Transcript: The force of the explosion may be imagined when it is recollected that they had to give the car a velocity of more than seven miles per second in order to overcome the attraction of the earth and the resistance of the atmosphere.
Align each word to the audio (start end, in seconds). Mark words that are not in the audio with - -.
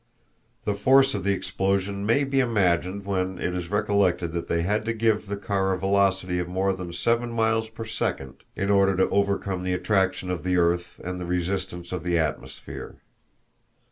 The 0.65 0.73
force 0.73 1.13
of 1.13 1.23
the 1.23 1.31
explosion 1.35 2.07
may 2.07 2.23
be 2.23 2.39
imagined 2.39 3.05
when 3.05 3.37
it 3.37 3.53
is 3.53 3.69
recollected 3.69 4.31
that 4.31 4.47
they 4.47 4.63
had 4.63 4.83
to 4.85 4.93
give 4.93 5.27
the 5.27 5.37
car 5.37 5.73
a 5.73 5.77
velocity 5.77 6.39
of 6.39 6.47
more 6.47 6.73
than 6.73 6.91
seven 6.91 7.31
miles 7.31 7.69
per 7.69 7.85
second 7.85 8.43
in 8.55 8.71
order 8.71 8.95
to 8.97 9.09
overcome 9.09 9.61
the 9.61 9.73
attraction 9.73 10.31
of 10.31 10.43
the 10.43 10.57
earth 10.57 10.99
and 11.03 11.19
the 11.19 11.25
resistance 11.25 11.91
of 11.91 12.01
the 12.01 12.17
atmosphere. 12.17 12.95